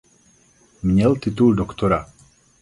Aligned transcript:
Měl 0.83 1.15
titul 1.15 1.55
doktora. 1.55 2.09